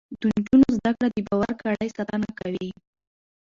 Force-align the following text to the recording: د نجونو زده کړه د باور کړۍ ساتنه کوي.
د 0.19 0.21
نجونو 0.33 0.67
زده 0.77 0.91
کړه 0.97 1.07
د 1.11 1.17
باور 1.27 1.51
کړۍ 1.61 1.87
ساتنه 1.97 2.29
کوي. 2.39 2.69